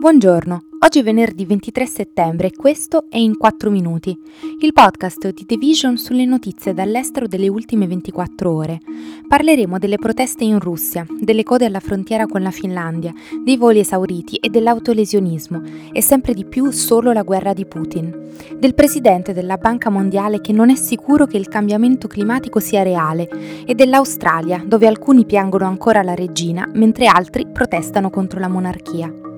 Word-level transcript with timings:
Buongiorno, 0.00 0.62
oggi 0.78 1.00
è 1.00 1.02
venerdì 1.02 1.44
23 1.44 1.84
settembre 1.84 2.46
e 2.46 2.56
questo 2.56 3.04
è 3.10 3.18
In 3.18 3.36
4 3.36 3.68
Minuti, 3.68 4.18
il 4.62 4.72
podcast 4.72 5.30
di 5.30 5.44
The 5.44 5.58
Vision 5.58 5.98
sulle 5.98 6.24
notizie 6.24 6.72
dall'estero 6.72 7.26
delle 7.26 7.48
ultime 7.48 7.86
24 7.86 8.50
ore. 8.50 8.80
Parleremo 9.28 9.78
delle 9.78 9.98
proteste 9.98 10.44
in 10.44 10.58
Russia, 10.58 11.04
delle 11.20 11.42
code 11.42 11.66
alla 11.66 11.80
frontiera 11.80 12.24
con 12.24 12.40
la 12.40 12.50
Finlandia, 12.50 13.12
dei 13.44 13.58
voli 13.58 13.80
esauriti 13.80 14.36
e 14.36 14.48
dell'autolesionismo 14.48 15.60
e 15.92 16.00
sempre 16.00 16.32
di 16.32 16.46
più 16.46 16.70
solo 16.70 17.12
la 17.12 17.22
guerra 17.22 17.52
di 17.52 17.66
Putin, 17.66 18.10
del 18.56 18.72
presidente 18.72 19.34
della 19.34 19.58
Banca 19.58 19.90
Mondiale 19.90 20.40
che 20.40 20.54
non 20.54 20.70
è 20.70 20.76
sicuro 20.76 21.26
che 21.26 21.36
il 21.36 21.48
cambiamento 21.48 22.08
climatico 22.08 22.58
sia 22.58 22.82
reale 22.82 23.28
e 23.66 23.74
dell'Australia 23.74 24.64
dove 24.64 24.86
alcuni 24.86 25.26
piangono 25.26 25.66
ancora 25.66 26.02
la 26.02 26.14
regina 26.14 26.66
mentre 26.72 27.04
altri 27.04 27.46
protestano 27.46 28.08
contro 28.08 28.40
la 28.40 28.48
monarchia. 28.48 29.28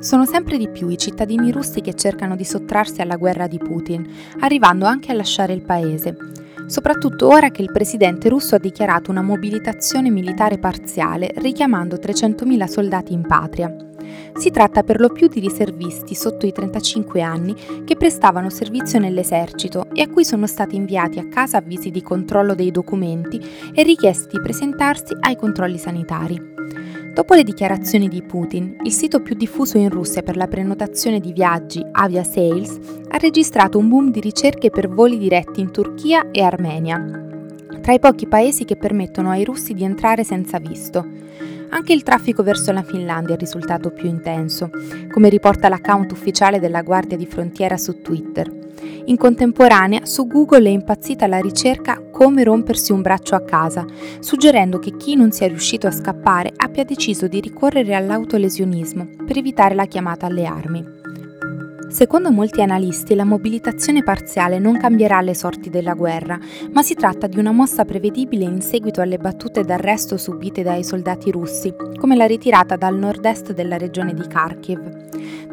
Sono 0.00 0.26
sempre 0.26 0.58
di 0.58 0.68
più 0.68 0.88
i 0.88 0.96
cittadini 0.96 1.50
russi 1.50 1.80
che 1.80 1.94
cercano 1.94 2.36
di 2.36 2.44
sottrarsi 2.44 3.00
alla 3.00 3.16
guerra 3.16 3.48
di 3.48 3.58
Putin, 3.58 4.08
arrivando 4.38 4.84
anche 4.84 5.10
a 5.10 5.14
lasciare 5.14 5.52
il 5.52 5.62
paese, 5.62 6.16
soprattutto 6.66 7.26
ora 7.26 7.50
che 7.50 7.62
il 7.62 7.72
presidente 7.72 8.28
russo 8.28 8.54
ha 8.54 8.58
dichiarato 8.58 9.10
una 9.10 9.22
mobilitazione 9.22 10.08
militare 10.10 10.58
parziale 10.58 11.32
richiamando 11.38 11.96
300.000 11.96 12.64
soldati 12.66 13.12
in 13.12 13.26
patria. 13.26 13.74
Si 14.36 14.52
tratta 14.52 14.84
per 14.84 15.00
lo 15.00 15.08
più 15.08 15.26
di 15.26 15.40
riservisti 15.40 16.14
sotto 16.14 16.46
i 16.46 16.52
35 16.52 17.20
anni 17.20 17.56
che 17.84 17.96
prestavano 17.96 18.50
servizio 18.50 19.00
nell'esercito 19.00 19.88
e 19.92 20.02
a 20.02 20.08
cui 20.08 20.24
sono 20.24 20.46
stati 20.46 20.76
inviati 20.76 21.18
a 21.18 21.26
casa 21.26 21.56
avvisi 21.56 21.90
di 21.90 22.02
controllo 22.02 22.54
dei 22.54 22.70
documenti 22.70 23.40
e 23.74 23.82
richiesti 23.82 24.36
di 24.36 24.40
presentarsi 24.40 25.16
ai 25.18 25.34
controlli 25.34 25.76
sanitari. 25.76 26.57
Dopo 27.18 27.34
le 27.34 27.42
dichiarazioni 27.42 28.06
di 28.06 28.22
Putin, 28.22 28.76
il 28.84 28.92
sito 28.92 29.20
più 29.20 29.34
diffuso 29.34 29.76
in 29.76 29.88
Russia 29.88 30.22
per 30.22 30.36
la 30.36 30.46
prenotazione 30.46 31.18
di 31.18 31.32
viaggi, 31.32 31.84
Avia 31.90 32.22
Sales, 32.22 32.78
ha 33.08 33.16
registrato 33.16 33.76
un 33.76 33.88
boom 33.88 34.12
di 34.12 34.20
ricerche 34.20 34.70
per 34.70 34.88
voli 34.88 35.18
diretti 35.18 35.60
in 35.60 35.72
Turchia 35.72 36.30
e 36.30 36.42
Armenia, 36.42 37.04
tra 37.82 37.92
i 37.92 37.98
pochi 37.98 38.28
paesi 38.28 38.64
che 38.64 38.76
permettono 38.76 39.30
ai 39.30 39.42
russi 39.42 39.74
di 39.74 39.82
entrare 39.82 40.22
senza 40.22 40.60
visto. 40.60 41.04
Anche 41.70 41.92
il 41.92 42.04
traffico 42.04 42.44
verso 42.44 42.70
la 42.70 42.84
Finlandia 42.84 43.34
è 43.34 43.38
risultato 43.38 43.90
più 43.90 44.08
intenso, 44.08 44.70
come 45.10 45.28
riporta 45.28 45.68
l'account 45.68 46.12
ufficiale 46.12 46.60
della 46.60 46.82
Guardia 46.82 47.16
di 47.16 47.26
Frontiera 47.26 47.76
su 47.76 48.00
Twitter. 48.00 48.57
In 49.06 49.16
contemporanea, 49.16 50.04
su 50.04 50.26
Google 50.26 50.68
è 50.68 50.72
impazzita 50.72 51.26
la 51.26 51.40
ricerca 51.40 52.02
Come 52.10 52.44
rompersi 52.44 52.92
un 52.92 53.02
braccio 53.02 53.34
a 53.34 53.42
casa, 53.42 53.84
suggerendo 54.20 54.78
che 54.78 54.96
chi 54.96 55.14
non 55.14 55.30
sia 55.30 55.46
riuscito 55.46 55.86
a 55.86 55.92
scappare 55.92 56.52
abbia 56.56 56.84
deciso 56.84 57.26
di 57.26 57.40
ricorrere 57.40 57.94
all'autolesionismo 57.94 59.08
per 59.24 59.38
evitare 59.38 59.74
la 59.74 59.86
chiamata 59.86 60.26
alle 60.26 60.44
armi. 60.46 60.96
Secondo 61.88 62.30
molti 62.30 62.60
analisti 62.60 63.14
la 63.14 63.24
mobilitazione 63.24 64.02
parziale 64.02 64.58
non 64.58 64.76
cambierà 64.76 65.22
le 65.22 65.34
sorti 65.34 65.70
della 65.70 65.94
guerra, 65.94 66.38
ma 66.72 66.82
si 66.82 66.94
tratta 66.94 67.26
di 67.26 67.38
una 67.38 67.50
mossa 67.50 67.86
prevedibile 67.86 68.44
in 68.44 68.60
seguito 68.60 69.00
alle 69.00 69.16
battute 69.16 69.62
d'arresto 69.62 70.18
subite 70.18 70.62
dai 70.62 70.84
soldati 70.84 71.30
russi, 71.30 71.74
come 71.98 72.14
la 72.14 72.26
ritirata 72.26 72.76
dal 72.76 72.94
nord-est 72.94 73.54
della 73.54 73.78
regione 73.78 74.12
di 74.12 74.26
Kharkiv. 74.26 75.06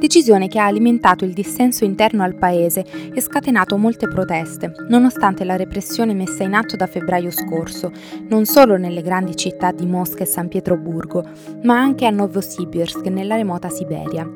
Decisione 0.06 0.48
che 0.48 0.60
ha 0.60 0.68
alimentato 0.68 1.26
il 1.26 1.34
dissenso 1.34 1.84
interno 1.84 2.22
al 2.22 2.36
paese 2.36 2.86
e 3.12 3.20
scatenato 3.20 3.76
molte 3.76 4.08
proteste, 4.08 4.72
nonostante 4.88 5.44
la 5.44 5.56
repressione 5.56 6.14
messa 6.14 6.44
in 6.44 6.54
atto 6.54 6.76
da 6.76 6.86
febbraio 6.86 7.32
scorso, 7.32 7.92
non 8.30 8.46
solo 8.46 8.78
nelle 8.78 9.02
grandi 9.02 9.36
città 9.36 9.72
di 9.72 9.88
Mosca 9.88 10.22
e 10.22 10.28
San 10.28 10.48
Pietroburgo, 10.48 11.28
ma 11.64 11.80
anche 11.80 12.06
a 12.06 12.12
Novosibirsk, 12.12 13.08
nella 13.08 13.36
remota 13.36 13.70
Siberia. 13.70 14.30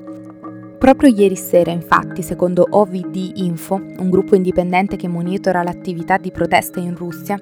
Proprio 0.79 1.13
ieri 1.13 1.35
sera, 1.35 1.69
infatti, 1.69 2.23
secondo 2.23 2.65
OVD 2.67 3.33
Info, 3.35 3.75
un 3.75 4.09
gruppo 4.09 4.33
indipendente 4.33 4.95
che 4.95 5.07
monitora 5.07 5.61
l'attività 5.61 6.17
di 6.17 6.31
protesta 6.31 6.79
in 6.79 6.95
Russia, 6.95 7.39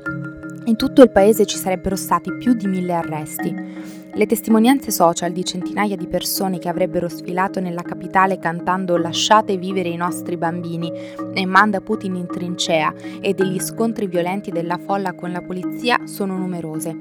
in 0.66 0.76
tutto 0.76 1.02
il 1.02 1.12
paese 1.12 1.46
ci 1.46 1.56
sarebbero 1.56 1.96
stati 1.96 2.36
più 2.36 2.54
di 2.56 2.68
mille 2.68 2.92
arresti. 2.92 3.97
Le 4.14 4.26
testimonianze 4.26 4.90
social 4.90 5.32
di 5.32 5.44
centinaia 5.44 5.96
di 5.96 6.08
persone 6.08 6.58
che 6.58 6.70
avrebbero 6.70 7.08
sfilato 7.08 7.60
nella 7.60 7.84
capitale 7.84 8.40
cantando 8.40 8.98
Lasciate 8.98 9.58
vivere 9.58 9.90
i 9.90 9.96
nostri 9.96 10.38
bambini 10.38 10.92
e 11.34 11.46
manda 11.46 11.82
Putin 11.82 12.16
in 12.16 12.28
trincea 12.28 12.94
e 13.22 13.34
degli 13.34 13.60
scontri 13.60 14.08
violenti 14.08 14.50
della 14.50 14.78
folla 14.78 15.14
con 15.14 15.32
la 15.32 15.42
polizia 15.42 16.00
sono 16.06 16.36
numerose. 16.38 16.96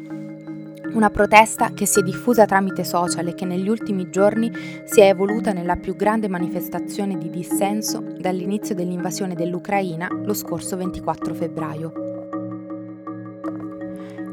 Una 0.93 1.11
protesta 1.11 1.73
che 1.73 1.87
si 1.87 2.01
è 2.01 2.03
diffusa 2.03 2.47
tramite 2.47 2.85
social 2.85 3.27
e 3.27 3.35
che 3.35 3.45
negli 3.45 3.69
ultimi 3.69 4.09
giorni 4.09 4.51
si 4.85 5.01
è 5.01 5.09
evoluta 5.09 5.53
nella 5.53 5.77
più 5.77 5.97
grande 5.97 6.29
manifestazione 6.29 7.19
di 7.19 7.29
dissenso 7.29 8.03
dall'inizio 8.19 8.75
dell'invasione 8.75 9.35
dell'Ucraina 9.35 10.09
lo 10.11 10.33
scorso 10.33 10.77
24 10.77 11.35
febbraio. 11.35 12.06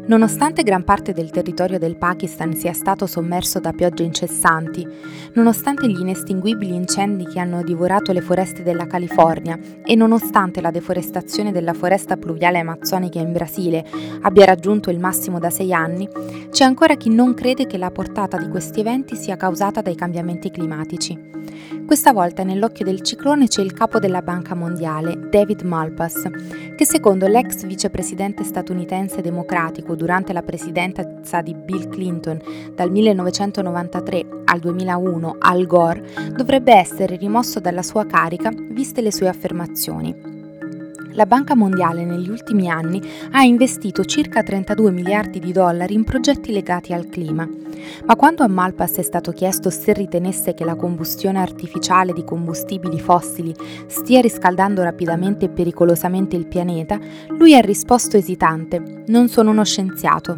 Nonostante 0.05 0.63
gran 0.63 0.83
parte 0.83 1.13
del 1.13 1.29
territorio 1.29 1.79
del 1.79 1.95
Pakistan 1.95 2.53
sia 2.53 2.73
stato 2.73 3.05
sommerso 3.05 3.61
da 3.61 3.71
piogge 3.71 4.03
incessanti, 4.03 4.85
nonostante 5.33 5.87
gli 5.87 5.99
inestinguibili 5.99 6.75
incendi 6.75 7.25
che 7.25 7.39
hanno 7.39 7.63
divorato 7.63 8.11
le 8.11 8.19
foreste 8.19 8.63
della 8.63 8.85
California 8.85 9.57
e 9.81 9.95
nonostante 9.95 10.59
la 10.59 10.71
deforestazione 10.71 11.53
della 11.53 11.73
foresta 11.73 12.17
pluviale 12.17 12.59
amazzonica 12.59 13.19
in 13.19 13.31
Brasile 13.31 13.85
abbia 14.21 14.43
raggiunto 14.43 14.89
il 14.89 14.99
massimo 14.99 15.39
da 15.39 15.49
sei 15.49 15.71
anni, 15.71 16.09
c'è 16.49 16.65
ancora 16.65 16.95
chi 16.95 17.09
non 17.09 17.33
crede 17.33 17.65
che 17.65 17.77
la 17.77 17.89
portata 17.89 18.37
di 18.37 18.49
questi 18.49 18.81
eventi 18.81 19.15
sia 19.15 19.37
causata 19.37 19.81
dai 19.81 19.95
cambiamenti 19.95 20.51
climatici. 20.51 21.17
Questa 21.85 22.13
volta 22.13 22.43
nell'occhio 22.43 22.85
del 22.85 23.01
ciclone 23.01 23.47
c'è 23.47 23.61
il 23.61 23.73
capo 23.73 23.99
della 23.99 24.21
Banca 24.21 24.55
Mondiale, 24.55 25.29
David 25.29 25.61
Malpass, 25.61 26.27
che 26.75 26.85
secondo 26.85 27.27
l'ex 27.27 27.65
vicepresidente 27.65 28.43
statunitense 28.43 29.21
democratico 29.21 29.95
durante 29.95 30.33
la 30.33 30.41
presidenza 30.41 31.41
di 31.41 31.53
Bill 31.53 31.89
Clinton 31.89 32.41
dal 32.73 32.89
1993 32.89 34.25
al 34.45 34.59
2001, 34.59 35.35
Al 35.39 35.65
Gore, 35.67 36.31
dovrebbe 36.35 36.73
essere 36.73 37.15
rimosso 37.15 37.59
dalla 37.59 37.83
sua 37.83 38.05
carica 38.05 38.49
viste 38.71 39.01
le 39.01 39.11
sue 39.11 39.27
affermazioni 39.27 40.32
la 41.13 41.25
Banca 41.25 41.55
Mondiale 41.55 42.05
negli 42.05 42.29
ultimi 42.29 42.69
anni 42.69 43.01
ha 43.31 43.43
investito 43.43 44.03
circa 44.03 44.43
32 44.43 44.91
miliardi 44.91 45.39
di 45.39 45.51
dollari 45.51 45.93
in 45.93 46.03
progetti 46.03 46.51
legati 46.51 46.93
al 46.93 47.07
clima. 47.07 47.47
Ma 48.05 48.15
quando 48.15 48.43
a 48.43 48.47
Malpass 48.47 48.97
è 48.97 49.01
stato 49.01 49.31
chiesto 49.31 49.69
se 49.69 49.93
ritenesse 49.93 50.53
che 50.53 50.63
la 50.63 50.75
combustione 50.75 51.39
artificiale 51.39 52.13
di 52.13 52.23
combustibili 52.23 52.99
fossili 52.99 53.53
stia 53.87 54.21
riscaldando 54.21 54.83
rapidamente 54.83 55.45
e 55.45 55.49
pericolosamente 55.49 56.35
il 56.35 56.47
pianeta, 56.47 56.99
lui 57.29 57.55
ha 57.55 57.61
risposto 57.61 58.17
esitante: 58.17 59.03
Non 59.07 59.27
sono 59.27 59.51
uno 59.51 59.63
scienziato. 59.63 60.37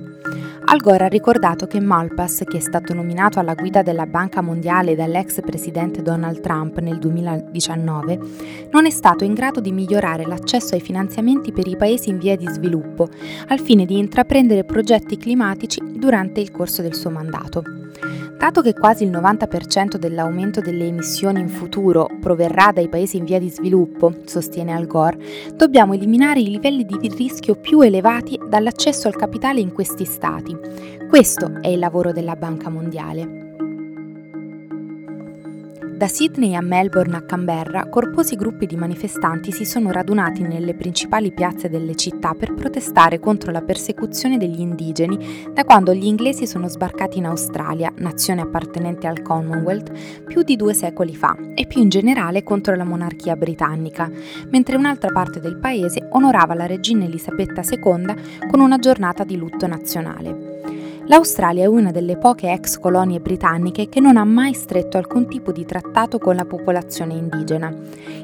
Al 0.68 0.80
Gore 0.80 1.04
ha 1.04 1.08
ricordato 1.08 1.68
che 1.68 1.80
Malpass, 1.80 2.44
che 2.44 2.58
è 2.58 2.60
stato 2.60 2.96
nominato 2.96 3.40
alla 3.40 3.54
guida 3.54 3.84
della 3.84 4.08
Banca 4.08 4.42
Mondiale 4.42 4.96
dall'ex 4.96 5.42
presidente 5.42 6.02
Donald 6.02 6.42
Trump 6.42 6.80
nel 6.80 6.98
2019, 6.98 8.20
non 8.72 8.88
è 8.88 8.90
stato 8.90 9.24
in 9.24 9.36
grado 9.36 9.60
di 9.60 9.72
migliorare 9.72 10.26
l'accesso 10.26 10.74
ai 10.74 10.82
finanziamenti 10.82 11.52
per 11.52 11.68
i 11.68 11.78
paesi 11.78 12.10
in 12.10 12.18
via 12.18 12.36
di 12.36 12.48
sviluppo, 12.48 13.10
al 13.50 13.60
fine 13.60 13.86
di 13.86 14.00
intraprendere 14.00 14.64
progetti 14.64 15.18
climatici 15.18 15.82
durante 15.98 16.42
il 16.42 16.50
corso 16.50 16.82
del 16.82 16.96
suo 16.96 17.12
mandato. 17.12 17.64
Dato 18.38 18.62
che 18.62 18.74
quasi 18.74 19.04
il 19.04 19.12
90% 19.12 19.96
dell'aumento 19.96 20.60
delle 20.60 20.86
emissioni 20.86 21.40
in 21.40 21.50
futuro 21.50 22.08
proverrà 22.20 22.72
dai 22.72 22.90
paesi 22.90 23.18
in 23.18 23.24
via 23.24 23.40
di 23.40 23.50
sviluppo, 23.50 24.14
sostiene 24.26 24.74
Al 24.74 24.88
Gore, 24.88 25.18
dobbiamo 25.56 25.94
eliminare 25.94 26.42
i 26.42 26.50
livelli 26.50 26.86
di 26.86 26.98
rischio 27.16 27.56
più 27.56 27.82
elevati 27.82 28.40
dall'accesso 28.48 29.08
al 29.08 29.16
capitale 29.16 29.62
in 29.62 29.72
questi 29.72 30.06
stati. 30.06 30.56
Questo 31.08 31.60
è 31.62 31.70
il 31.70 31.80
lavoro 31.80 32.12
della 32.12 32.36
Banca 32.36 32.70
Mondiale. 32.70 33.45
Da 35.96 36.10
Sydney 36.10 36.56
a 36.56 36.62
Melbourne 36.62 37.16
a 37.16 37.22
Canberra, 37.22 37.88
corposi 37.88 38.36
gruppi 38.36 38.66
di 38.66 38.76
manifestanti 38.76 39.54
si 39.54 39.64
sono 39.64 39.92
radunati 39.92 40.42
nelle 40.42 40.76
principali 40.76 41.32
piazze 41.32 41.70
delle 41.70 41.96
città 41.96 42.34
per 42.34 42.54
protestare 42.54 43.18
contro 43.18 43.50
la 43.50 43.62
persecuzione 43.62 44.38
degli 44.38 44.60
indigeni 44.60 45.48
da 45.54 45.64
quando 45.64 45.94
gli 45.94 46.04
inglesi 46.04 46.48
sono 46.48 46.68
sbarcati 46.68 47.20
in 47.20 47.28
Australia, 47.28 47.94
nazione 47.96 48.42
appartenente 48.42 49.08
al 49.08 49.22
Commonwealth, 49.22 50.24
più 50.26 50.44
di 50.44 50.58
due 50.58 50.74
secoli 50.74 51.16
fa, 51.16 51.34
e 51.54 51.66
più 51.66 51.82
in 51.82 51.88
generale 51.88 52.44
contro 52.44 52.76
la 52.76 52.84
monarchia 52.84 53.38
britannica, 53.38 54.12
mentre 54.50 54.76
un'altra 54.76 55.14
parte 55.14 55.40
del 55.40 55.56
paese 55.60 56.10
onorava 56.12 56.56
la 56.56 56.66
regina 56.66 57.06
Elisabetta 57.06 57.62
II 57.62 58.50
con 58.52 58.60
una 58.60 58.80
giornata 58.80 59.24
di 59.24 59.38
lutto 59.38 59.66
nazionale. 59.66 60.55
L'Australia 61.08 61.66
è 61.66 61.68
una 61.68 61.92
delle 61.92 62.18
poche 62.18 62.52
ex 62.52 62.80
colonie 62.80 63.20
britanniche 63.20 63.88
che 63.90 64.00
non 64.00 64.18
ha 64.18 64.24
mai 64.24 64.56
stretto 64.56 64.98
alcun 64.98 65.28
tipo 65.28 65.52
di 65.52 65.64
trattato 65.64 66.18
con 66.18 66.36
la 66.36 66.46
popolazione 66.46 67.14
indigena. 67.14 67.72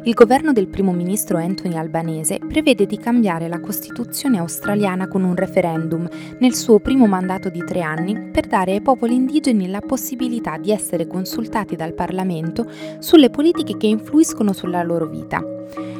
Il 0.03 0.15
governo 0.15 0.51
del 0.51 0.67
primo 0.67 0.91
ministro 0.91 1.37
Anthony 1.37 1.77
Albanese 1.77 2.39
prevede 2.39 2.87
di 2.87 2.97
cambiare 2.97 3.47
la 3.47 3.59
Costituzione 3.59 4.39
australiana 4.39 5.07
con 5.07 5.23
un 5.23 5.35
referendum 5.35 6.09
nel 6.39 6.55
suo 6.55 6.79
primo 6.79 7.05
mandato 7.05 7.49
di 7.49 7.63
tre 7.63 7.81
anni 7.81 8.29
per 8.31 8.47
dare 8.47 8.71
ai 8.71 8.81
popoli 8.81 9.13
indigeni 9.13 9.69
la 9.69 9.81
possibilità 9.81 10.57
di 10.57 10.71
essere 10.71 11.05
consultati 11.05 11.75
dal 11.75 11.93
Parlamento 11.93 12.67
sulle 12.97 13.29
politiche 13.29 13.77
che 13.77 13.85
influiscono 13.85 14.53
sulla 14.53 14.81
loro 14.81 15.05
vita. 15.05 15.39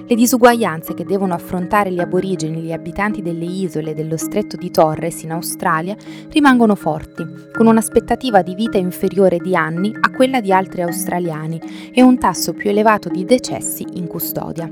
Le 0.08 0.16
disuguaglianze 0.16 0.94
che 0.94 1.06
devono 1.06 1.34
affrontare 1.34 1.92
gli 1.92 2.00
aborigeni 2.00 2.58
e 2.58 2.62
gli 2.62 2.72
abitanti 2.72 3.22
delle 3.22 3.46
isole 3.46 3.94
dello 3.94 4.18
stretto 4.18 4.58
di 4.58 4.70
Torres 4.70 5.24
in 5.24 5.32
Australia 5.32 5.96
rimangono 6.30 6.76
forti, 6.76 7.26
con 7.54 7.68
un'aspettativa 7.68 8.42
di 8.42 8.56
vita 8.56 8.78
inferiore 8.78 9.38
di 9.38 9.56
anni 9.56 9.94
a 9.98 10.12
quella 10.12 10.42
di 10.42 10.52
altri 10.52 10.82
australiani 10.82 11.62
e 11.94 12.02
un 12.02 12.18
tasso 12.18 12.54
più 12.54 12.70
elevato 12.70 13.10
di 13.10 13.24
decessi 13.24 13.86
in 13.94 14.08
custodia. 14.08 14.70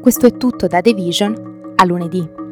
Questo 0.00 0.26
è 0.26 0.36
tutto 0.36 0.66
da 0.66 0.80
The 0.80 0.94
Vision, 0.94 1.72
a 1.76 1.84
lunedì. 1.84 2.45